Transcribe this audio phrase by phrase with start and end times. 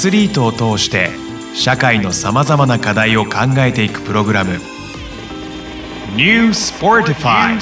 [0.00, 1.10] スリートを通して
[1.54, 4.52] 社会のさまざまな課題を考えていくプログラム。
[6.16, 7.58] New Sportify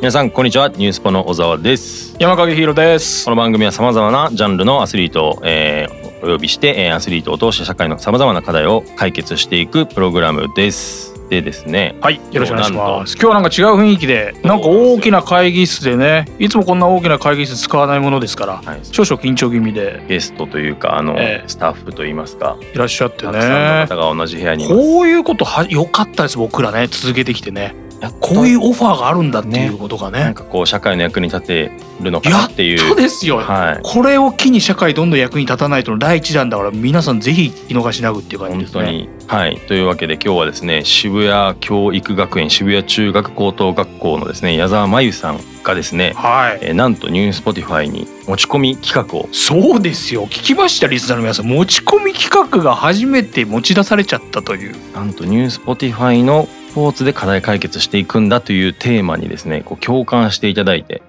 [0.00, 0.70] 皆さんこんにちは。
[0.70, 2.16] ニュースポの小沢です。
[2.18, 3.26] 山影ヒーローです。
[3.26, 11.96] この番組はさまざまなジャンルのアスリートを、えー、お呼びしてえーアスリートを通して社会のさまざまな課題を解決していくプログラムですでですね。
[12.00, 13.14] はいよろしくお願いします。
[13.14, 18.80] 今日はなんか違う雰囲気でなんか大きな会議室でねいつもこんな大きな会議室使わないものですから、はい。
[18.82, 20.04] 少々緊張気味で。
[20.08, 21.48] ゲストというかあの、ええ。
[21.48, 27.74] スタッフといいますかいらっしゃってたくさんのね方が同じ部屋にこういうことは良かったです僕らね続けてきてね
[28.20, 30.20] こういうオファーがあるんだっていうことがね。
[30.20, 32.88] なんかこう社会の役に立てるのかやっなっていう。
[32.88, 33.80] とですよ、はい。
[33.82, 38.84] これを機に社会どんどん役に立たないとの第一弾だから皆さんぜひ聞き逃しなくっていう感じですね。
[38.84, 39.08] 本当に。
[39.26, 39.56] はい。
[39.66, 46.58] というわけで今日はですね渋谷教育学園渋谷中学高等学校のですね矢沢真由さんがですね、はい。
[46.60, 49.28] えーなんとニュースポティファイに持ち込み企画を。
[49.32, 50.26] そうですよ。
[50.26, 51.46] 聞きましたリスナーの皆さん。
[51.46, 54.74] 持ち込み企画が初めて持ち出されちゃったという。
[54.94, 61.02] なんとニュースポティファイのスポーツで課題解決していくんだというテーマにですねこう共感していただいて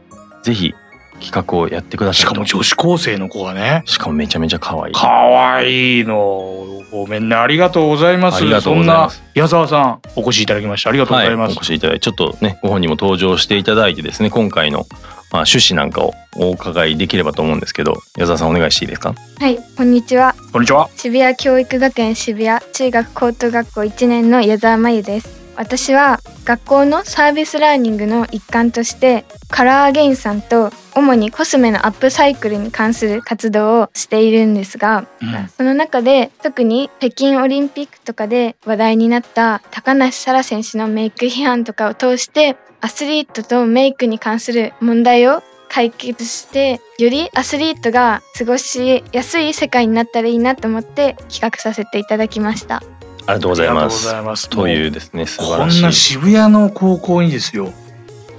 [0.44, 0.74] ぜひ
[1.20, 2.30] 企画をやってくださいと。
[2.30, 3.84] しかも女子高生の子がね。
[3.86, 4.94] しかもめちゃめちゃ可愛い。
[4.94, 6.84] 可愛いの。
[6.92, 7.36] ごめんね。
[7.36, 8.36] ありがとうございます。
[8.36, 9.18] ありがとうございます。
[9.18, 14.80] そんな矢沢さんお越しいただきましてありがとうございます、お越しいただいてちょっとねご本人も登場していただいてですね今回の、
[15.32, 19.16] まあ、趣旨なんかをお伺いできればと思うんですけど矢沢さんお願いしていいですか？
[19.40, 20.36] はい、こんにちは。
[20.52, 20.90] こんにちは。
[20.98, 25.45] 渋谷教育学園渋谷中学高等学校1年の矢沢真由です。
[25.58, 52.82] 私は学校のサービスラーニングの一環としてカラーゲインさんと主にコスメのアップサイクルに関する活動をしているんですが、うんその中で特に北京オリンピックとかで話題になった高梨沙羅選手のメイク批判とかを通してアスリートとメイクに関する問題を解決してよりアスリートが過ごしやすい世界になったらいいなと思って企画させていただきました。
[53.28, 54.10] ありがとうございます。
[54.12, 54.50] といます。
[54.50, 57.72] というですね素晴こんならしい渋谷の高校にですよ。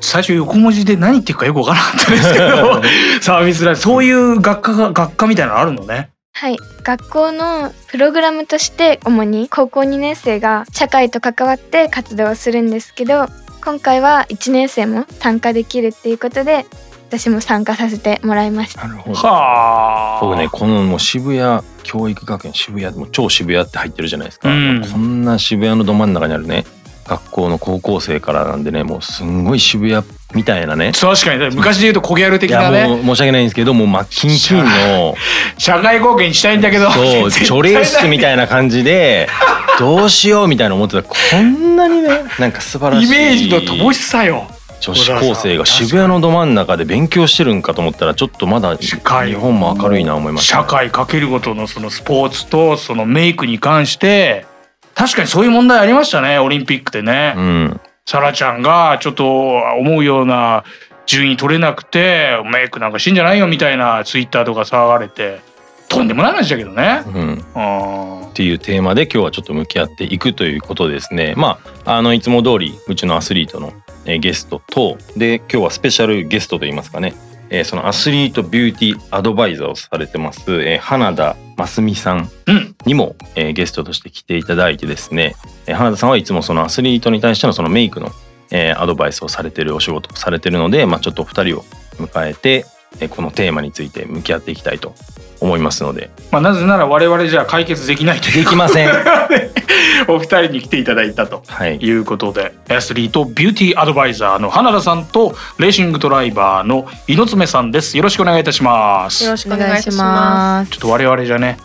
[0.01, 2.83] 最初横文字で何言ってるかよくわからなかったですけど。
[3.23, 6.11] サービスラインそういう学科が学科みたいなのあるのね？
[6.33, 13.27] はい、学校のプログラムとして主に高校2年生が社会と関わって活動をするんですけど
[13.67, 16.67] 今回は1年生も参加できるっていうことで
[17.09, 18.87] 私も参加させてもらいました。
[18.87, 19.17] なるほど。
[19.17, 20.21] はあ。
[20.25, 24.83] 僕ねこのもう渋谷教育学園渋谷もう超渋谷って入ってるじゃないですか、うん。
[24.89, 26.65] こんな渋谷のど真ん中にあるね
[27.09, 30.93] 学校の高校生からなんでねもうすんごい渋谷みたいなね。
[30.93, 31.57] 確かに。
[31.57, 32.87] 昔で言うとコギャル的なね。
[32.87, 35.15] もう申し訳ないんですけどもうマッキンキンの。
[35.59, 36.91] 社会貢献したいんだけど。
[36.91, 39.29] そうチョレースみたいな感じで
[39.81, 40.99] どうしようみたいな思ってた。
[41.01, 43.07] らこんなにねなんか素晴らしい。
[43.07, 44.47] イメージの乏しさよ。
[44.81, 54.47] 女子高生が渋谷のど真ん中で勉強してるんかと思ったらちょっとまだ日本も明るいな思いました、社会かけるごとのそのスポーツとそのメイクに関して
[54.95, 60.65] 確かにそういう問題ありましたねオリンピックでね、うんサラちゃんがちょっと思うような
[61.07, 65.41] 順位取れなくてメイクなんかしてんじゃないよみたいなツイッターとか騒がれて
[65.89, 67.03] とんでもない話だけどね。
[67.07, 67.45] うん。
[67.55, 68.29] うん。
[68.29, 71.35] っていうテーマで今日はちょっと向き合っていくということでですね。
[71.37, 73.73] まああのいつも通りうちのアスリートの、
[74.05, 77.15] えーゲストとで今日はスペシャルゲストといいますかね、
[77.51, 82.77] えーそのアスリートビューティーアドバイザーをされてます、えー花田真澄さんうん。
[82.85, 85.35] にも、えーゲストとして来ていただいてですね、
[85.67, 88.11] えー花田さんはいつもそのアスリートに対してのそのメイクの、
[88.51, 91.63] えーアドバイスをされてるお仕事をされてるので、まあ、ちょっとお二人を
[91.99, 92.76] 迎えて、えー
[93.09, 94.95] このテーマについて向き合っていきたいと
[95.41, 96.11] 思いますので。
[96.31, 98.91] まあ、なぜなら我々じゃ解決できないというできません。
[100.09, 101.77] お二人に来ていただいたとはい。
[101.77, 107.97] いうことでアスリートビューティーアドバイザーの花田さんとレーシングドライバーの猪爪さんです。
[107.97, 109.25] よろしくお願いいたします。
[109.25, 110.71] よろしくお願いします。
[110.71, 111.59] ちょっと我々じゃね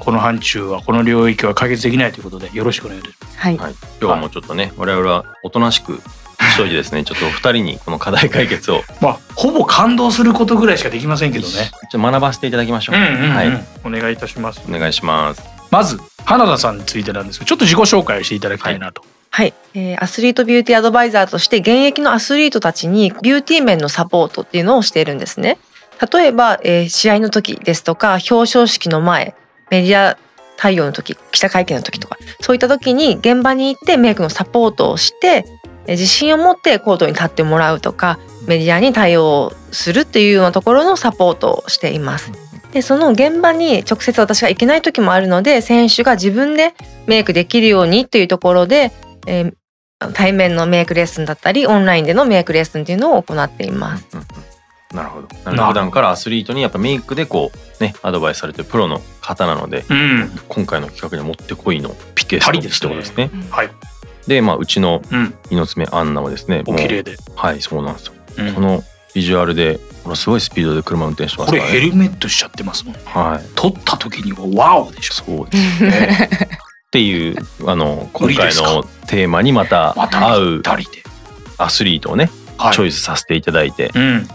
[0.00, 3.38] この範疇はこの領域は解決できないということでよろしくお願いいたします。
[3.38, 3.56] はい。
[3.58, 6.00] はい、今日はもうちょっとね、我々はおとなしく
[6.54, 7.04] しといてですね。
[7.04, 8.82] ちょっとお二人にこの課題解決を。
[9.00, 11.52] まあほぼ感動することぐらいしかできませんけどね。
[11.52, 13.34] ちょっと学ばせていただきましょう、うんうん、うん。
[13.34, 13.64] はい。
[13.84, 14.62] お願いいたします。
[14.68, 15.42] お願いします。
[15.70, 25.58] まず花田さんについてなんですけどちょっと自己紹介をしていただきたいなと、はい、えーアスリートビューティーアドバイザーとして現役のアスリートたちにビューティー面のサポートっていうのをしているんですね。
[26.12, 29.34] 例えば、えー試合の時ですとか表彰式の前
[29.70, 30.16] メディア
[30.56, 42.32] 対応の時記者会見の時とかそういった時に現場に行ってメイクのサポートをしてえー自信を持ってコートに立ってもらうとかメディアに対応するっていうようなところのサポートをしています。
[42.72, 46.74] でその現場に直接私が行けない時もあるので選手が自分で
[47.06, 48.92] メイクできるようにっていうところで、
[49.26, 49.54] えー
[50.12, 54.06] 対面のメイクレッスンだったりオンラインでのメイクレッスンっていうのを行っています。
[54.92, 55.28] なるほど。
[55.28, 57.50] 普段からアスリートにやっぱメイクでこ
[57.80, 60.30] うねアドバイスされてるプロの方なのでうん。
[60.48, 63.30] 今回の企画にはもってこいのピケストですねことですね。
[63.50, 63.70] はい
[64.26, 65.34] でまあうちのうん。
[65.50, 68.14] 猪爪アンナはですねもうお綺麗で、はいそうなんですよ。
[68.38, 68.54] うん。
[68.54, 68.82] この
[69.14, 71.80] ビジュアルでものすごいスピードで車運転してまこれすからね。
[71.80, 73.48] ヘルメットしちゃってますもんはい。
[73.54, 75.14] 撮った時にはワオでしょ。
[75.14, 76.28] そうですね。
[76.88, 77.36] っていう
[77.66, 80.62] あの今回のテーマにまたまた合う
[81.58, 82.74] アスリートをねはい。
[82.74, 84.28] チョイスさせていただいてうん。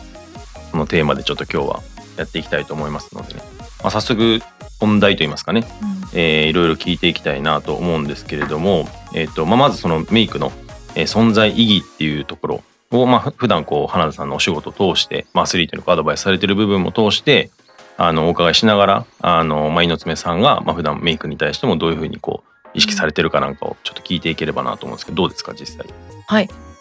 [0.71, 1.79] このテーマでちょっと今日は
[2.17, 3.41] やっていきたいと思いますのでね、
[3.81, 4.41] まあ、早速
[4.79, 5.65] 本題といいますかね、
[6.13, 10.51] えーいろいろ聞いていきたいなと思うんですけれども、えーとまあ、まずそのメイクの、
[10.95, 17.51] えー存在意義っていうところを、まあ、ふ普段こう花田さんのお仕事を通して、まあ、アスリートにアドバイスされてる部分も通して
[17.97, 25.87] あのお伺いしながらあの、まあ、猪爪さんが、まあ、普段メイクに対してもどういうふうにこう意識されてるかなんかをちょっと聞いていければなと思うんですけどどうですか実際？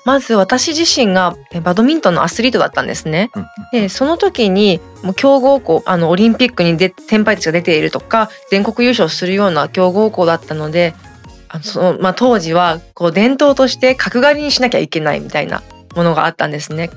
[0.05, 3.31] まず私自身がえバドミントンのアスリートだったんですね。
[3.35, 3.47] うん。
[3.73, 10.95] でその時にもう強豪校あのオリンピックにで先輩たちが出ているとか全国優勝するような強豪校だったので
[11.49, 15.63] あのその、まあ、当時はこう伝統として角刈りにしなきゃいけないみたいな
[15.95, 16.89] ものがあったんですね。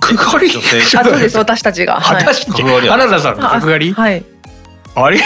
[0.00, 0.50] 角刈り？
[0.96, 2.00] あそうです私たちが。
[2.00, 2.24] はい。
[2.24, 2.92] 私角刈りや。
[2.92, 3.92] 花田さんの角刈り？
[3.94, 4.24] はい、
[4.96, 5.22] あれ嘘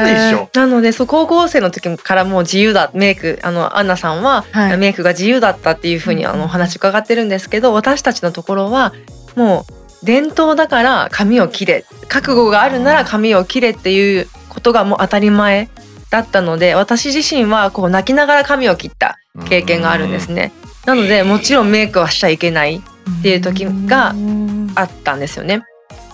[0.00, 0.48] でしょ？
[0.54, 4.78] なのでそう高校生の時からもう自由だメイクあのアンナさんは、はい。
[4.78, 8.92] メイクが自由だったっていうふうにあのお話伺ってるんですけど私たちのところは
[9.34, 9.66] も
[10.02, 15.68] う伝統だから髪を切れ覚悟があるなら髪を切れっていうことがもう当たり前
[16.10, 19.18] だったので私自身はこう泣きながら髪を切った
[19.48, 20.52] 経験があるんですね。
[20.86, 24.14] なのでもちろんメイクはしちゃいけないっていう時が
[24.74, 25.62] あったんですよね。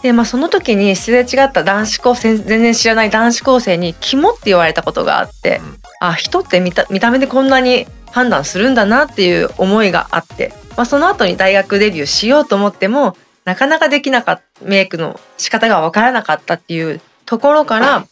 [0.02, 5.78] でまあその時にすれ違った男子高生全然知らない男子高生に「キモ」って言われたことがあって、うん。
[6.00, 18.06] あ人って見た見た目でこんなに判断するんだなっていう思いがあって、まあ、その後に大学デビューしようと思ってもなかなかできなかったメイクの仕方が分からなかったっていうところから、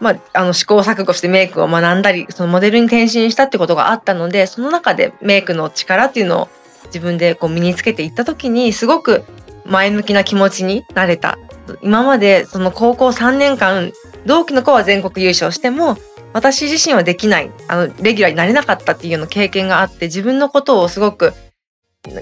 [0.00, 6.48] まあ、あの試行錯誤してメイクを学んだりそのモデルに転身したってことがあったのでその中でメイクの力っていうのを
[6.86, 9.24] 自分でこう身につけていった時にすごく
[9.66, 11.38] 前向きな気持ちになれた。
[11.82, 13.92] 今までその高校3年間
[14.26, 15.96] 同期の子は全国優勝しても
[16.32, 21.32] 私自身はできないあのレギュラーになれなかったっていうような経験があって自分のことをすごく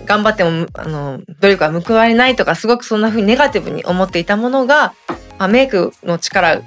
[0.05, 4.95] 頑張ってもあの努力が報われないとかすごくそんな風にネガティブに思っていたものが、
[5.39, 6.63] まあ、メイクの力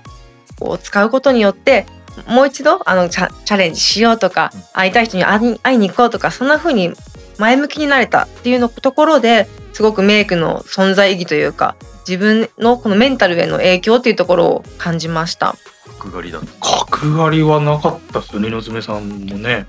[0.61, 1.85] を使うことによって
[2.27, 6.93] もう一度あのチャレンジしようとか会いたい人に会いに会いに行こうとかそんな風に
[7.37, 11.75] 前向きになれたっていうのところですごくメイクの存在意義というか
[12.07, 15.55] 自分のこのメンタルへの影響っていうところを感じました。
[15.99, 19.67] 角刈りだ角刈りはなかったっすよね猪爪さんもね。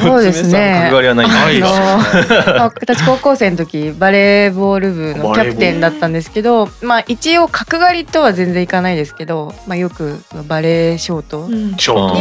[0.00, 0.84] そうですね。
[0.84, 11.72] 角刈りはないないですあよねまあ私高校生の時バレーボール部のキャプテンだったんですけどまあ一応角刈りとは全然いかないですけど、まあ、よくバレーショート、に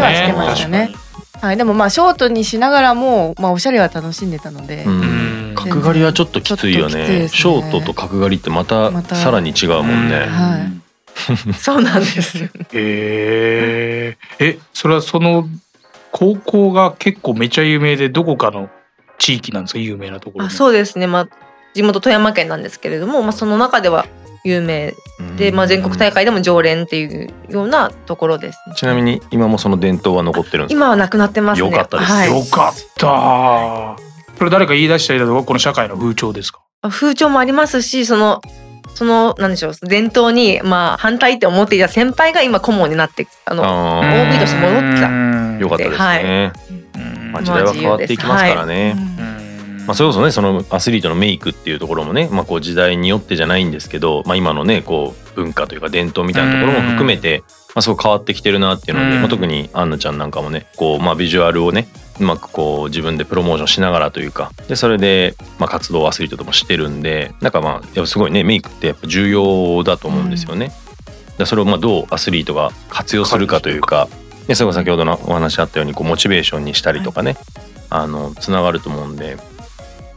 [0.01, 0.93] はしてましたね
[1.41, 4.85] はい、でもまあショートにしながらも、まあ、おしゃれは楽しんでたので、
[5.55, 7.19] 角刈りはちょっときついよね。
[7.21, 7.27] ね。
[7.27, 11.53] ショートと角刈りってまたさらに違うもんね、はい。
[11.57, 12.43] そうなんです。
[12.43, 15.47] へええそれはその
[16.11, 18.69] 高校が結構めちゃ有名でどこかの
[19.17, 19.79] 地域なんですか？
[19.79, 21.27] 有名なところあそうですね、まあ、
[21.73, 24.05] 地元富山県なんですけれども、まあ、その中では
[24.43, 24.93] 有名
[25.37, 30.85] で、まあ、全国大会でも常連っていうようなところです、ちなみに今もその伝統は残ってるんですか？
[30.85, 31.67] 今はなくなってますね。
[31.69, 32.11] よかったです。
[32.11, 33.97] はい、よかった。
[34.37, 36.61] それ誰か言い出したりだとかこの社会の風潮ですか？
[36.83, 38.41] 風潮もありますしその
[38.93, 46.51] そのなんでしょう伝統にまあ反対って思っていた先輩が今顧問になってあのあ OB として戻ってたたよかったですね、はい。
[47.31, 48.95] まあ、時代は変わっていきますからね、
[49.87, 59.21] まあ、それこそねそのアスリートのメイクっていうところもね、まあ、こう時代によってじゃないんですけど、まあ、今のねこう文化というか伝統みたいなところも含めて、まあ、すごく変わってきてるなっていうので、うん。
[59.21, 61.87] まあ、特にアンナちゃんなんかもねこう、まあ、ビジュアルをね
[62.19, 70.71] うまくこう自分でプロモーションしながらというかでそれで、まあ、活動をアスリートともしてるんでなんかまあすごいねメイクってやっぱ重要だと思うんですよね。
[71.37, 74.09] でそれをまあどうアスリートが活用するかというか
[74.47, 77.37] でそれこそ先ほどのお話あったようにこうモチベーションにしたりとかね、
[77.89, 79.37] あのつながると思うんで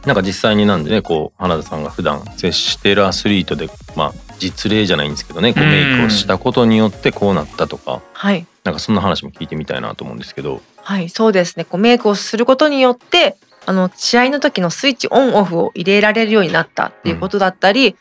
[0.05, 5.69] なんか実際になんでねこう花田さんが普段接してるアスリートでまあ実例じゃないんですけどねこううん。
[5.69, 8.01] メイクをしたことによってこうなったとか。
[8.13, 8.45] はい。
[8.63, 10.61] なんかそんな話も聞いてみたいなと思うんですけど。
[10.77, 11.65] はいそうですね。
[11.65, 17.95] こうメイクをすることによってあの試合の時のスイッチオンオフを入れられるようになったっていうことだったり、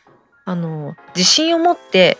[0.46, 2.16] あの自信を持って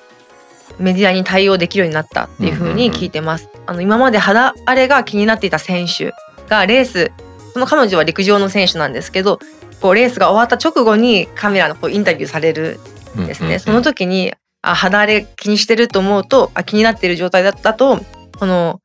[0.79, 3.49] メディアに対応できるようになったっていうふうに聞いてます。
[3.67, 6.13] あの今まで肌荒れが気になっていた選手
[6.49, 7.13] がレース
[7.53, 9.39] その彼女は陸上の選手なんですけど
[9.81, 12.79] こうレースが終わった直後にカメラのこうインタビューされる
[13.19, 13.59] んですね。
[13.59, 14.33] その時に
[14.63, 17.99] あ肌荒れ気にしてると思うとあ気になっている状態だったと
[18.39, 18.81] この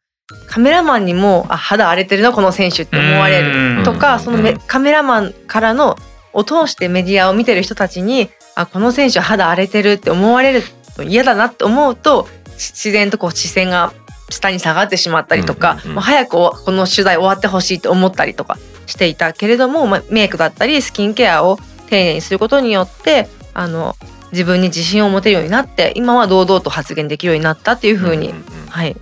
[0.48, 5.98] カメラマンにもあ肌荒れてるなこの選手って思われるとかそのめカメラマンからの
[6.34, 10.62] を通してメディアを見てる人たちにあこの選手肌荒れてるって思われる
[10.96, 13.94] と嫌だなって思うと自然とこう視線が
[14.30, 21.58] 下に下がってしまったりとか、もう早くこの取材終わってほしいと思ったりとかしていたけれども、まあ、メイクだったりスキンケアを
[21.90, 23.96] 丁寧にすることによってあの
[24.32, 28.34] 自分に自信を持てるようになって今は堂々と発言できるようになったっていうふうに、
[28.70, 28.96] はい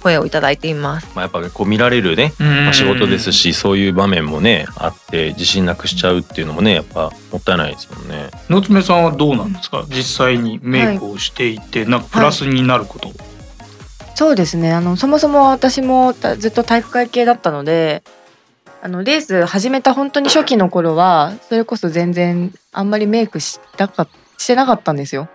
[0.00, 1.08] 声をいただいています。
[1.16, 8.30] まあ、やっぱこう見られるね、まあ、仕事ですし、そういう場面もねあって自信なくしちゃうっていうのもねやっぱもったいないですもんね。
[8.48, 9.84] 野爪さんはどうなんですか？
[9.88, 13.16] 実際にメイクをしていて、はい、なんかプラスになること、はい、
[14.14, 14.72] そうですね。
[14.72, 18.04] あのそもそも私もずっと体育会系だったので
[18.80, 24.06] あのレース始めた本当に初期の頃はそれこそ全然あんまりメイクしたか
[24.36, 25.28] してなかったんですよ。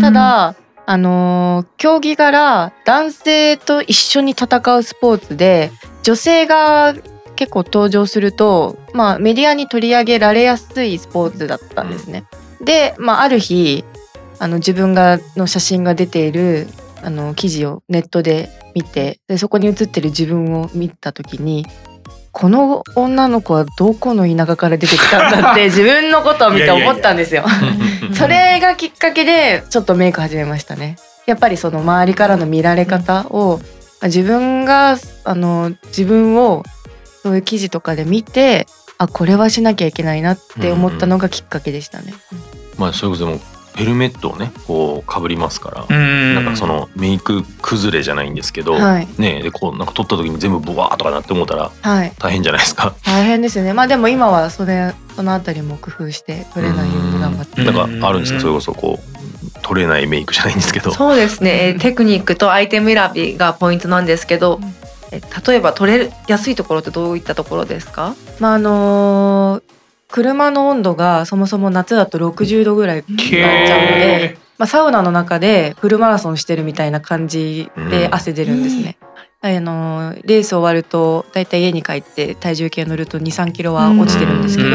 [0.00, 5.70] ただあの競技柄男性と一緒に戦うスポーツで
[6.02, 6.94] 女性が
[7.36, 12.24] 結構登場すると、まあ、メディアに取り上げられやすいスポーツだったんですね。
[12.64, 13.84] で、まあ、ある日
[14.40, 16.66] あの自分がの写真が出ている
[17.02, 21.66] あの記事をネットで見てでそこに写ってる自分を見た時に
[22.32, 27.44] この女の子はどこの田舎から出てきたんだって 自分のことを見て思ったんですよ。
[28.14, 30.96] それがきっかけでちょっとメイク始めましたね。
[31.26, 33.60] やっぱりその周りからの見られ方を
[34.02, 36.62] 自分があの自分を
[37.22, 38.66] そういう記事とかで見て
[38.98, 42.14] あこれはしなきゃいけないなって思ったのがきっかけでしたね。
[42.78, 43.40] まあそれこそも
[43.78, 51.70] ヘルメットをねこうかぶりますからなんかそのメイク崩れじゃないんですけど、はい、ねでこうなんか撮った時に全部ブワーとかなって思ったら
[52.18, 53.72] 大変じゃないですか、はい、大変ですね。
[53.72, 57.62] まあでも今はそれそのあたりも工夫して撮れないように頑張って。
[57.62, 58.40] なんかあるんですか？
[58.40, 60.90] それこそこう取れないメイクじゃないんですけど。
[60.94, 61.76] そうですね。
[61.80, 64.60] テクニックとアイテム選びがポイントなんですけど、
[65.46, 68.14] 例えば取れやすいところってどういったところですか？
[68.40, 69.77] まああのー
[70.10, 78.96] 車の温度がそもそも夏だと60度ぐらいになっちゃうので、まあ、サウナの中でフルマラソンしてるみたいな感じで汗出るんですね。
[79.42, 84.70] うん、あのレース終わるとだいたい家に帰って体重計乗ると23キロは落ちてるんですけど、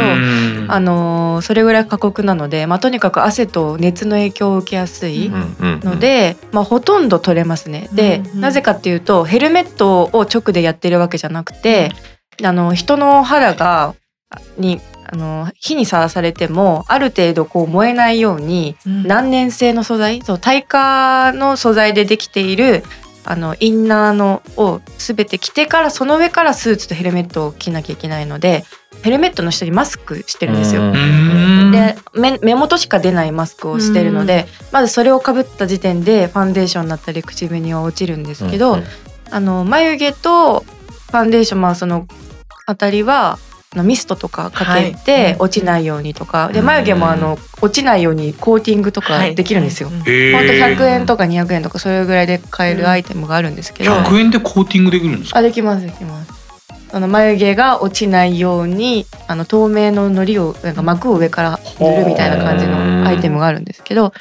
[0.67, 7.89] あのそれぐらい過酷なので、まあ、とにかく汗と熱の影響を受けやすいので、まあ、ほとんど取れますね。
[7.91, 11.91] でなぜかっていうとヘルメットを直でやってるわけじゃなくて
[12.43, 13.95] あの人の肌が
[14.57, 22.83] にあの火にさらされてもある程度こう燃えないように、難燃性の素材そう耐火の素材でできている
[23.25, 28.65] あのインナーのを全て着てからその上からスーツとヘルメットを着なきゃいけないので
[29.01, 30.91] ヘルメットの下にマスクしてるんですよ。
[31.71, 31.95] で
[32.41, 38.77] 目元しか出ないマスクをしてるのでまずそれをかぶった時点でファンデーションだったり口紅は落ちるんですけど、
[39.31, 42.07] あの眉毛とファンデーションまあその
[42.65, 43.39] あたりは
[43.75, 49.89] のミストとかかけて落ちないようにとか、はい、で眉毛もあの落ちないようにコーティングとかできるんですよ。
[49.89, 53.91] はい、ほんと100円とか200円とかそれぐらいで買えるアイテムがあるんですけど。
[53.91, 55.39] 100円でコーティングできるんですか？
[55.39, 56.31] あできますできます。
[56.91, 64.13] あの眉毛が落ちないようにあの透明の糊をなんか膜を上から塗るみたいな感じのアイテムがあるんですけど、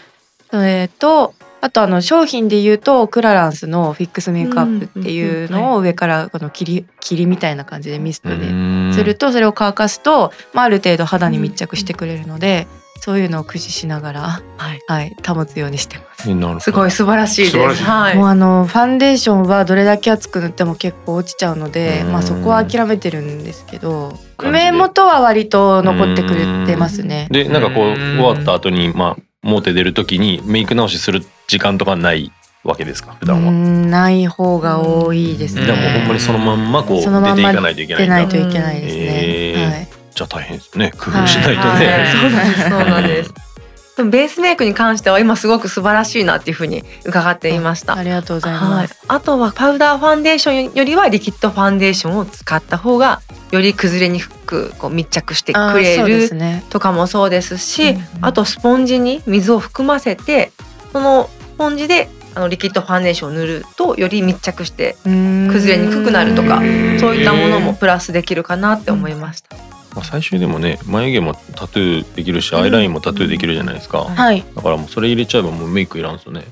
[0.50, 12.66] それとあとあの商品で言うとクラランスのフィックスメイクアップっていうのを上からこの霧霧みたいな感じでミストでするとそれを乾かすと、まあ、ある程度肌に密着してくれるので。
[13.04, 14.20] そういうのを駆使しながら、
[14.58, 16.62] はい、はい、保つようにしてます。
[16.62, 17.82] すごい素晴らしいです。
[17.82, 27.26] はい、もうあのファンデーションはどれだけ厚く塗っても結構落ちちゃうので、まあそこは諦めてるんですけど、目元は割と残ってくれてますね。
[27.32, 32.32] で、なんかこう終わった後にまあモテ出る時にメイク直しする時間とかない
[32.64, 33.16] わけですか？
[33.18, 33.50] 普段は。
[33.50, 35.64] ない方が多いですね。
[35.64, 37.02] じゃあもうほんまにそのまんまこう出
[37.34, 40.92] ていかないといけない出ないといけないですね、えー、はい、じゃあ大変ですね。
[40.92, 41.86] 工夫しないとね、はい。
[41.88, 42.70] はい、そうなんです。
[42.70, 43.51] そうなんです
[43.96, 47.96] でもベースメイクに関しては今すごく素晴らしいなっていうふうに伺っていました。
[47.96, 48.98] ありがとうございます。
[49.06, 53.20] あとはパウダーファンデーションよりはリキッドファンデーションを使った方が
[53.50, 56.30] より崩れにくくこう密着してくれる
[56.70, 60.52] とかもそうですし、あとスポンジに水を含ませて
[60.92, 66.60] そのスポンジであのリキッドファンデーションを塗るとより密着して崩れにくくなるとか
[66.98, 69.71] そういったものもプラスできるかなって思いました。
[69.94, 76.44] まあ、最終でもね眉毛もタトゥーできるしアイラインもタトゥーできるじゃないですか、はい、だからもうそれ入れちゃえばもうメイクいらんすよね。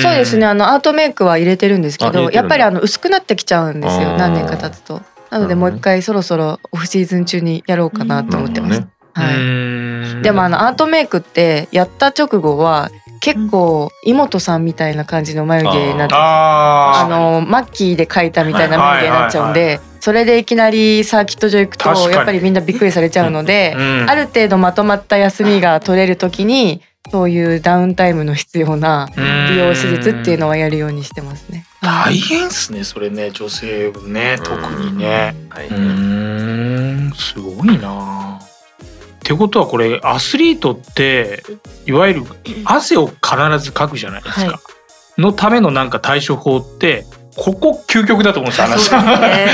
[0.00, 5.02] そうですねあのアートメイクは入れてるんですけどやっぱりあの薄くなってきちゃうんですよ何年か経つと。
[5.30, 10.20] なのでもう一回そろそろオフシーズン中にやろうかなと思ってます、ね、はい。
[10.20, 12.90] いでもあのアートメイクってやった直後は
[13.20, 31.64] 結構妹さんみたいな感じの眉毛になってああのマッキーで描いたみたいな眉毛になっちゃうんはいでそれでいきなりサーキット場行くとやっぱりみんなびっくりされちゃうのでー、うんある程度まとまった休みが取れる時にそういうダウンタイムの必要な美容手術っていうのはやるようってしてますね。
[31.82, 35.34] 大変っすねそれね女性ね特にね。
[35.48, 38.09] はいうーんすごいな。
[39.30, 41.44] ってことはこれアスリートって
[41.86, 42.22] いわゆる
[42.64, 43.16] 汗を必
[43.60, 44.52] ずかくじゃないですか。
[44.54, 44.60] は
[45.18, 47.04] のためのなんか対処法って
[47.36, 49.46] ここ究極だと思うんですよ話そうですね。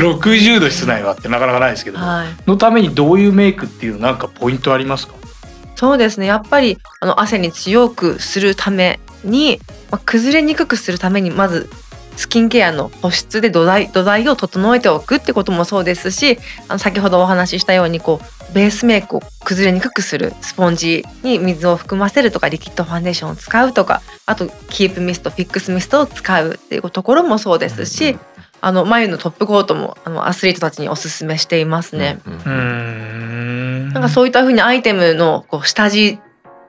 [0.00, 0.18] うん。
[0.18, 2.26] 60度室内はってなかなかないですけど、はい。
[2.48, 5.14] のためにどういうメイクっていうなんかポイントありますか？
[5.76, 6.26] そうですね。
[6.26, 9.60] やっぱりあの汗に強くするために、
[9.92, 11.70] まあ、崩れにくくするためにまず
[12.20, 28.18] スキンケアの保湿で土台土台を整えておくってこともそうですしあの先ほどお話ししたようにこうベースメイクを崩れにくくするスポンジに水を含ませるとかリキッドファンデーションを使うとかあとキープミストフィックスミストを使うっていうところもそうですし
[28.60, 32.18] あの眉のトップコートもあのアスリートたちにおすすめしていますね。
[32.26, 36.20] うんなんかそういった風にアイテムのこう下地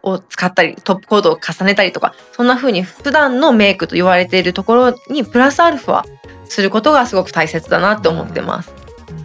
[0.04, 6.04] を使ったりトップコードを重ねたりとかそんな風に普段のメイクと言われているところにプラスアルファ
[6.46, 8.74] することがすごく大切だなって思ってます。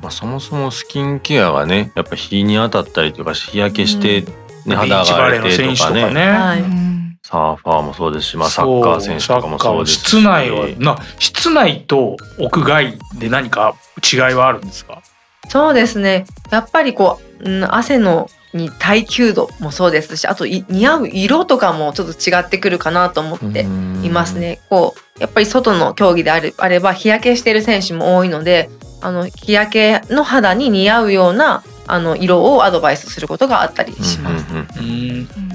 [0.02, 4.26] まあ、そもそもスキンケアがねやっぱ日に当たったりとか日焼けして、ね
[4.66, 6.10] ビ肌ーチバレーのが荒れて選手とかね。
[6.12, 7.18] ね。
[7.22, 10.00] サーファーもそうですし、まあ、サッカー選手とかもそうですし。
[10.00, 13.74] 室内はな室内と屋外で何か
[14.12, 15.02] 違いはあるんですか？
[15.48, 16.26] そうですね。
[16.50, 23.62] やっぱりこう、うん、汗のに耐久度もそうですしあとい似合う色とかもちょっと違ってくるかなと思って
[24.02, 24.60] いますね。
[24.70, 28.70] こうやっぱり外の競技であれあれば日焼けしている選手も多いので
[29.02, 34.46] あの日焼けの肌に似合うようなあの色をアドバイスすることがあったりします。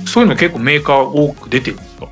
[0.05, 2.07] そういうの結構メーカー多く出てるんですか？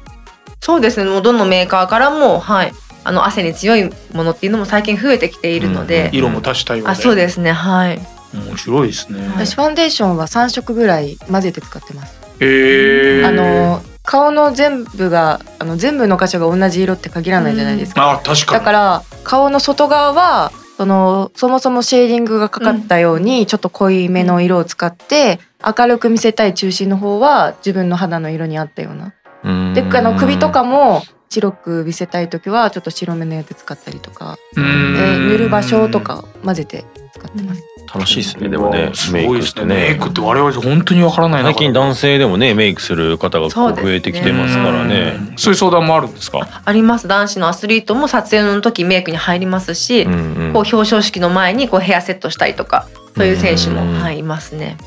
[0.59, 1.09] そうですね。
[1.09, 2.73] もうどのメーカーからも、はい、
[3.03, 6.17] あの汗に強いものっていうのも最近増えてきているので、うん。
[6.17, 6.91] 色も足したようで。
[6.91, 7.51] あそうですね。
[7.51, 7.99] はい
[8.33, 12.19] 面白いですね私ファンデーションは3色ぐらい混ぜて使ってます。
[12.39, 18.11] へえあの顔の全部があの全部の箇所が同じ色って限らないじゃないですか。
[18.11, 29.13] あ確かにだから顔の外側はそのそもそもシェーディングがかかったようにちょっと濃いめの色を使って明るく見せたい中心の方は自分の肌の色に合ったような。
[29.43, 37.68] うんであの首とかも白く見せたい時はちょっと白めのやつ使ったりとかで塗る場所とか混ぜて使ってます。
[37.93, 38.49] 楽しいですね。
[38.49, 41.49] でもねすメイクごいですねってねメイクって我々本当にわからないな。
[41.49, 45.17] 最近男性でもねメイクする方が増えてきてますからね。
[45.31, 45.37] うん。
[45.37, 46.61] そういう相談もあるんですか？
[46.63, 47.07] あります。
[47.07, 54.77] 男子のアスリートも撮影の時メイクに入りますし、こう表彰式の前にこうヘアセットしたりとかそういう選手も、うんはい、いますね。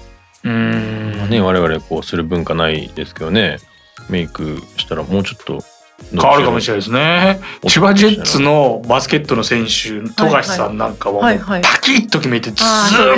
[0.45, 3.59] うーんね我々こうする文化ないですけどね。
[4.09, 5.63] メイクしたらもうちょっと
[6.11, 7.41] 変わるかもしれないですね。
[7.63, 12.65] お千葉ジェッツのバスケットの選手富樫さんなんかはもパキッと決めてず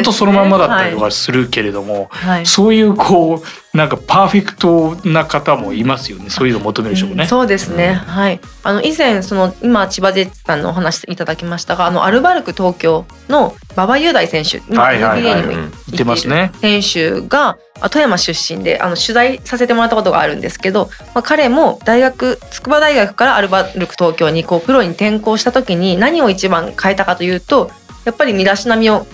[0.01, 2.47] っとそのまんまだったりとかするけれども、はい。
[2.47, 6.31] そういうこうなんかパーフェクトな方もいますよね。
[6.31, 7.27] そういうのを求める人もね。
[7.27, 8.41] そうですね、はい。
[8.63, 15.43] あの以前その今千葉ジェッツさんのお話いただきましたがあのアルバルク東京の馬場雄大選手今はいはいはい。
[15.43, 16.53] NBA にもうん言ってますね。
[16.61, 27.73] 選手があ富山出身であの取材させてもらったことがあるんですけど、まあ、彼も大学筑波大学からアルバルク東京にこうプロに転校した時に何を一番変えたかというと
[28.05, 29.05] やっぱり身だしなみを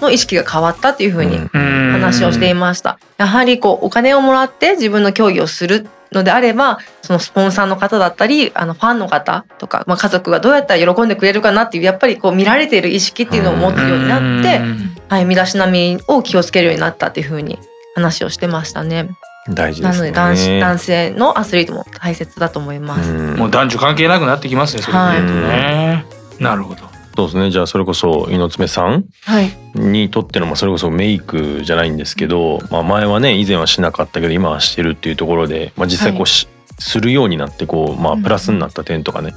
[0.00, 2.98] の意識が変わったっていうふうに話をしていました。
[3.18, 14.60] やはりこうお金をもらって自分の競技をするのであればそのスポンサーの方だったりあのファンの方とか、まあ、家族がどうやったら喜んでくれるかなっていうやっぱりこう見られている意識っていうのを持つようになって、
[15.08, 17.58] はい、身だしなみを気をつけるようになったっていうふうに
[17.94, 19.10] 話をしてましたね。
[19.48, 23.10] 大事ですねなので男子男性のアスリートも大切だと思います。
[23.10, 26.04] うんもう男女関係なくなってきますねそれで言うとね。
[26.38, 26.89] なるほど。
[27.16, 29.50] そうですねじゃあそれこそ猪爪さんはい。
[29.74, 36.48] にとってのまあそれこそメイクじゃないんですけど、まあ、前はね以前はしなかったけど今はしてるっていうところで、まあ、実際こはうし、
[36.80, 39.34] するようになってこう、まあ、うんプラスになった点とかね、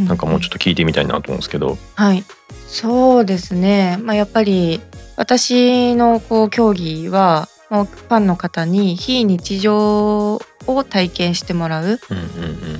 [0.00, 1.78] ななんかもうちょっと聞いてみたいなと思うんですけど。
[1.94, 2.24] はい。
[2.66, 3.98] そうですね。
[4.02, 4.80] まあやっぱり
[5.16, 12.00] 私のこう競技は、まあファンの方に非日常を体験してもらう、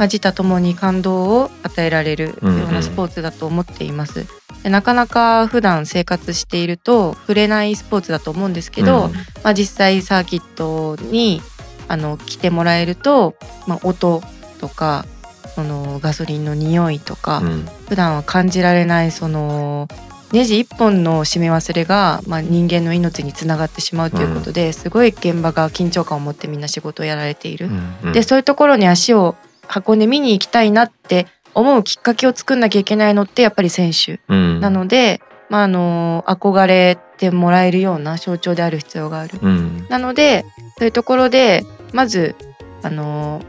[0.01, 4.27] 自他ともに感動を与えられるようなスポーツだと思っています。
[4.63, 9.13] でなかなか普段生活していると触れないスポーツだと思うんですけど、うん。
[9.43, 11.41] まあ、実際サーキットに
[11.89, 14.23] あの来てもらえると、まあ、音
[14.61, 15.07] とか
[15.55, 17.69] そのガソリンの匂いとか、うん。
[17.89, 19.89] 普段は感じられないその
[20.33, 27.69] ネジ一本の締め忘れが、まあ、人間の命につながってしまうということで、すごい現場が緊張感を持ってみんな仕事をやられている。
[28.03, 29.37] うんでそういうところに足を
[29.87, 39.39] 運んで見に行きたいなって思うきっかけを作んなきゃいけないのってやっぱり選手うんなので、まあ、あの憧れてもらえるような象徴である必要がある。
[39.41, 40.45] うんなので
[40.79, 42.35] そういうところでまず
[42.83, 43.43] あの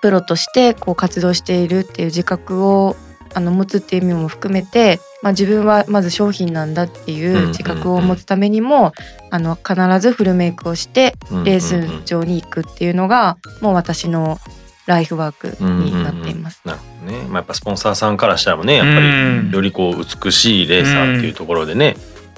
[0.00, 2.96] プロとしてこう活動しているっていう自覚を
[3.34, 8.92] あの持つっていう意味も含めて、まあ、自分はまず商品なんだっていう自覚を持つためにも、
[9.30, 14.38] あの必ずフルメイクをしてレース場に行くっていうのがもう私の
[14.86, 16.62] ライフワークになっています。
[16.64, 17.22] なるほどね。
[17.28, 21.96] まあやっぱスポンサーさんからしたらもねやっぱうんりよりこう美しいレーサーっていうところでね、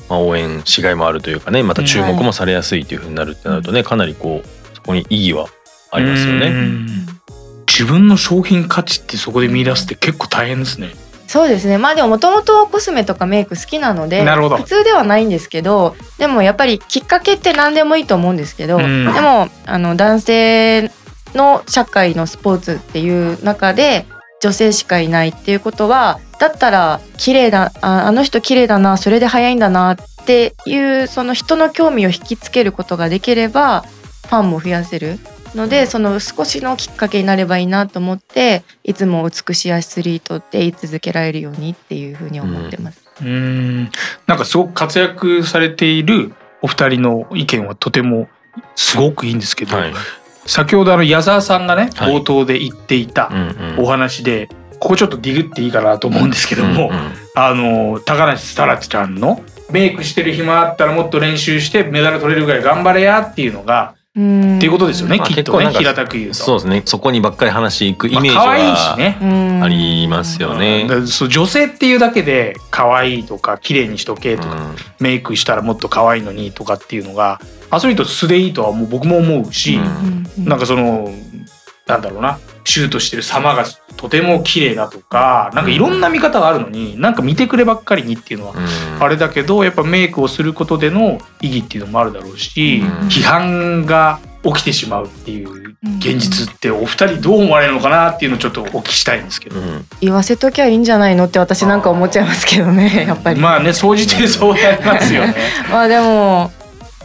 [0.09, 5.49] まあ応援しがいもあるというかねまた注目もされやすいというふうになるってなるとねかなりこうそこに意義は
[5.91, 6.51] ありますようね。
[6.51, 6.87] ん
[7.67, 10.91] 自分の商品価値ってそこで見出すって結構大変ですね。
[11.33, 11.79] そうですね。
[11.79, 19.11] まあでももともとコスメとかメイク好きなので普通ではないんですけどでもやっぱりきっかけって何でもいいと思うんですけど、うん。
[19.15, 20.91] でもあの男性
[21.33, 24.05] の社会のスポーツっていう中で
[24.43, 33.87] 女性しかいないっていうことはだったら綺麗だああの人綺麗だなそれで早いんだなっていうその人の興味を引きつけることができれば
[34.29, 35.19] ファンも増やせる
[35.55, 43.03] のでその少しのきっかけになればいいなと思っていつも美しいアスリートって言い続けられるようにっていうふうに思ってます。
[43.21, 43.91] うん
[44.27, 48.29] なんかすごく活躍されているお二人の意見はとても
[48.75, 49.93] すごくいいんですけど、はい。
[50.47, 66.35] 先ほどあの矢沢さんがねはい冒頭で言っていたうんうんお話で、ここちょっとディグっていいかなと思うんですけども、うんうんあの高梨沙羅ちゃんのメイクしてる暇あったらもっと練習してメダル取れるぐらい頑張れやっていうのが、うんっていうことですよね、まあきっとね平たく言うと。
[66.35, 66.83] そうですね。
[66.85, 68.51] そこにばっかり話いくイメージは
[69.65, 70.87] ありますよね。
[71.31, 74.77] 女性っていうだけで可愛いとか綺麗にしとけとか、うん。
[75.01, 80.45] メイクしたらもっと可愛いのにとかっていうのがアスリート素でいいとはもう僕も思うし、うん。
[80.45, 81.11] なんかその
[81.87, 83.65] なんだろうなシュートしてる様が
[83.97, 89.03] とても綺麗だとかなんかいろんな見方があるのになんか見てくればっかりにっていうのはうん。
[89.03, 93.09] あれだけどやっぱメイクをすることでの意義っていうのもあるだろうし、うん。
[93.09, 99.87] 批判が起きてしまうっていう現実ってお二人どう思われるのかなっていうのをちょっとお聞きしたいんですけど、うん。
[100.01, 103.41] 言わせときゃいいんじゃないのって私なんか思っちゃいますけどねやっぱり。
[103.41, 105.35] まあね総じてそうなりますよね。
[105.71, 106.53] まあでも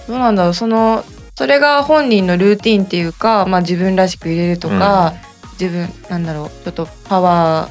[0.08, 0.54] どうなんだろう。
[0.54, 1.04] その
[1.38, 5.14] それが本人のルーティンっていうか、まあ、自分らしく入れるとか、
[5.60, 7.70] 自分なんだろうちょっとパワ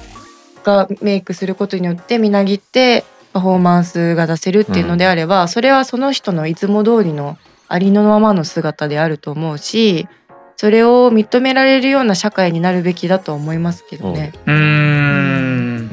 [0.63, 7.37] ーがメイクすることによってみなぎってパフォーマンスが出せるっていうのであれば、それはその人のいつも通りの
[7.69, 10.09] ありのままの姿であると思うし
[10.57, 14.33] それを認められるような社会になるべきだと思いますけどね。
[14.47, 14.51] う。
[14.51, 15.87] ーん。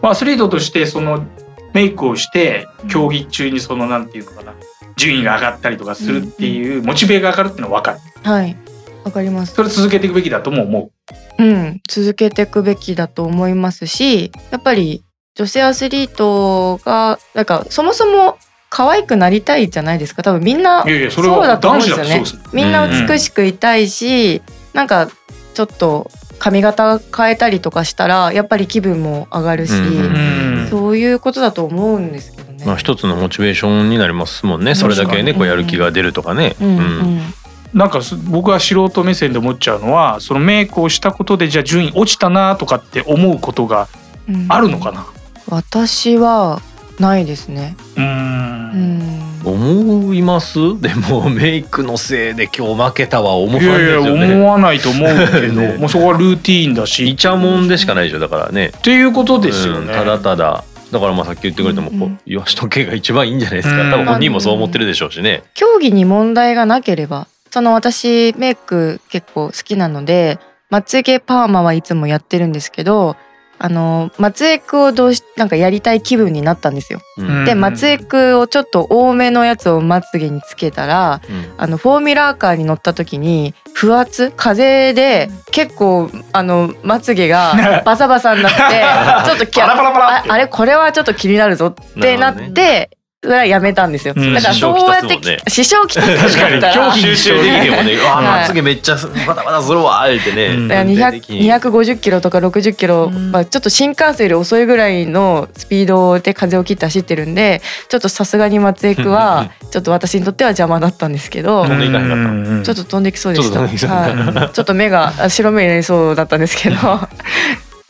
[0.00, 1.26] まあアスリートとしてその
[1.72, 4.54] メイクをして競技中にそのなんていうのかな
[4.96, 7.98] 順位が上がったりとかするっていうモチベが上がるっていうのは分かる。
[8.22, 8.56] はい
[9.04, 9.54] わかります。
[9.54, 10.90] それ続けていくべきだとも思
[11.38, 11.44] う。
[11.44, 18.38] ん、続けていくべきだと思いますしやっぱり女性アスリートがなんかそもそも
[18.70, 20.22] 可愛くなりたいじゃないですか。
[20.22, 22.24] 多分みんなういやいやそれそうだと思うんですよね。
[22.52, 25.08] みんな美しくいたいし、なんか
[25.54, 32.64] ちょっと髪型変えたりとかしたらやっぱり気分も上がるし、うんうんそういうことだと思うんですけどね。
[32.64, 34.74] まあ一つのモチベーションになりますもんね。
[34.74, 36.56] それだけねこうやる気が出るとかね。
[36.60, 37.34] うんううんん
[37.74, 43.88] なんかす僕は素人目線で思っちゃうのはそのメイクをしたことでじゃあ順位落ちたなとかって思うことが
[44.28, 45.04] うんあるのかな？
[45.48, 46.60] 私は
[46.98, 47.76] ないですね。
[47.96, 50.58] うんん思います？
[50.80, 54.12] でもメイクのせいで今日負けたは思わないいやいや。
[54.36, 58.66] 思わないと思うけど、 ねもうそこはルーティーンだしイチャモンでしかないでしょだからね。
[58.76, 59.80] っていうことですよね。
[59.80, 63.82] うんただただだからまあさっき言ってくれてもこうんううん言わしとけが一番いいんじゃないですか。
[63.82, 65.42] うん多分本人もそう思ってるでしょうしね。
[65.54, 70.40] 競技に問題がなければその私メイク結構好きなので
[70.70, 73.14] まつげパーマはいつもやってるんですけど
[73.60, 76.98] あのまつエクをどうしなんかやりたい気分になったんですよ。
[77.16, 88.58] うんでまつエクをちょっと多めのやつをまつげにつけたらうんあのフォーミュラーカーに乗った時に不圧風で結構あのまつげが バサバサになって
[89.30, 92.90] ちょっときパラパラパラってああれこれはちょっと気になるぞってなって。
[93.24, 94.14] それはやめたんですよ。
[94.16, 94.34] うん。
[94.34, 96.74] だからそうやって支障きたすんだったら。
[96.74, 97.94] 確かに集中できへんもんね。
[97.94, 98.24] うわはい。
[98.42, 100.46] まつげめっちゃバタバタするわ言ってね。
[100.46, 100.68] うん。
[100.68, 114.48] だから全然できひん200 250キロとか60キロ、うんまあ、ちょっと新幹線より遅いぐらいのスピードで風を切って走ってるんでちょっとさすがに松江区はちょっと私にとっては邪魔だったんですけど、ちょっと飛んできそうでした。
[114.48, 116.76] ちょっと目があ白目になりそうだったんですけど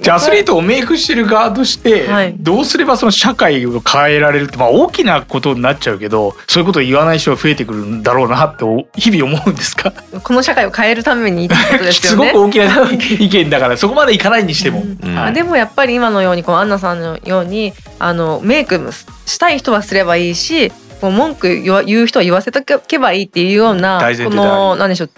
[0.00, 2.34] じゃあアスリートをメイクしてる側としてはい。
[2.36, 8.64] どうすればその社会を変えられるってまあ大きなことになっちゃうけどそういうことを言わない人が増えてくるんだろうなって
[9.00, 9.92] 日々思うんですか？
[9.92, 12.32] この社会を変えるためにってことですすよね。
[12.34, 12.90] ごく大きな
[13.24, 14.82] 意見だからそこまでいかないにしても。
[14.82, 15.14] うん。
[15.14, 18.80] はいでもやっぱり今のようにこうアンナさんのようにあのメイク
[19.26, 25.10] したい人はすればいいしこう文句言う人は言わせとけばいいっていうようなこの何でしょう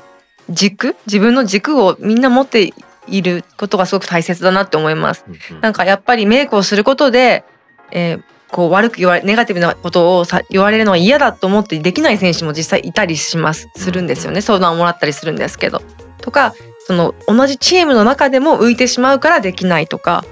[0.51, 0.97] 軸？
[1.07, 2.73] 自分の軸をみんな持って
[3.07, 5.25] いることがすごく大切だなって思います。
[5.61, 7.45] なんかやっぱりメイクをすることで、
[7.91, 13.69] えーこう悪く言われネガティブなことをさ言われるのは嫌だと思ってできない選手も実際いたりします。
[13.77, 14.41] するんですよね。
[14.41, 15.83] 相談をもらったりするんですけど。
[16.19, 16.55] とか
[16.87, 20.25] その同じチームの中でも浮いてしまうからできないとか。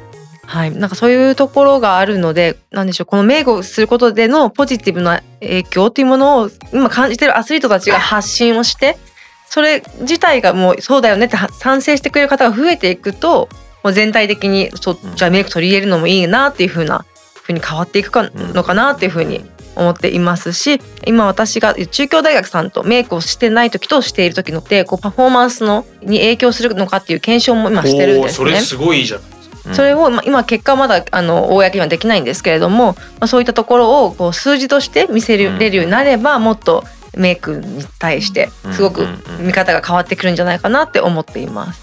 [0.46, 3.06] はい、なんかそういうところがあるのでなんでしょう。
[3.06, 8.98] このメイクをすることでのポジティブな影響というものを今感じてるアスリートたちが発信をして
[9.48, 13.48] それ自体がもうそうだよねっては賛成してくれる方が増えていくと
[13.82, 17.04] もう全体的にそじゃあメイク取り入れるのもいいなっていう風な
[17.42, 19.44] 風に変わっていくかのかなっていう風に
[19.76, 28.36] 思っていますし今私が中京大学さんとメイクをしてない時としている時のってこうパフォーマンスのに影響するのかっていう検証も今してるんですね。
[28.36, 29.34] それすごいじゃない
[29.72, 36.84] それをまあ今結果はまだあの公にはできないんですけれども、まあ、そういったところをこう数字として見せれるようになればもっと
[37.16, 39.06] メイクに対してすごく
[39.40, 41.82] 見方が変わってくるんじゃないかなって思っています。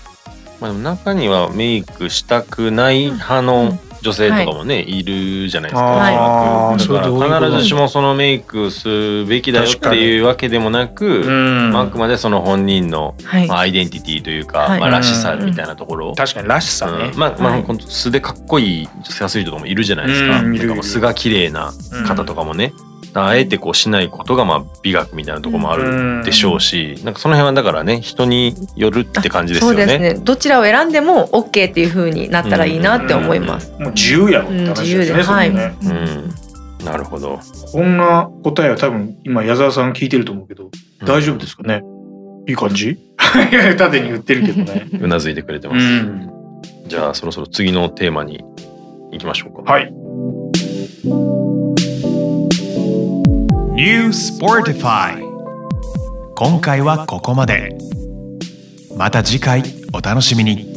[0.60, 5.96] まあ、でも中にはメイクしたくない派の女性とかもね、い、るじゃないですか。
[5.96, 11.72] だから必ずしもそのメイクするべきだよっていうわけでもなく、うん。
[11.72, 13.48] まああくまでその本人の、はい。
[13.48, 14.80] まあ、アイデンティティというか、はい。
[14.80, 16.12] まあ、らしさみたいなところ。
[16.12, 17.12] を、確かにらしさね。
[17.14, 17.20] うん。
[17.20, 17.64] まあまあ、はい。
[17.64, 20.40] 本当素でかっこいい女性アスリートとかもいるじゃないですか。
[20.40, 21.72] うんか素が綺麗な
[22.08, 22.74] 方とかもね、
[23.14, 29.78] あえてこうしないことがまあ美学みたいなところもあるでしょうし、なんかその辺はだからね人によるって感じですよね。
[29.78, 30.22] そうですね。
[30.24, 33.72] どちらを選んでも OK っていう風になったらいいなって思います。
[33.80, 34.78] もう自由やろって話ですよね。
[34.78, 35.76] うん自由でそれね
[36.80, 37.40] うん、なるほど。
[37.72, 40.70] こんな答えは多分今矢沢さん聞いてると思うけど
[41.06, 41.84] 大丈夫ですかね？
[42.48, 42.98] いい感じ？
[43.78, 44.88] 縦に言ってるけどね。
[45.00, 45.86] うなずいてくれてうます。
[45.86, 46.30] ん。
[46.88, 48.44] じゃあそろそろ次のテーマに
[49.12, 49.72] 行きましょうか。
[49.72, 49.94] はい。
[53.74, 55.24] New Sportify
[56.36, 57.78] 今回はここまで。
[58.98, 60.71] また次回お楽しみに。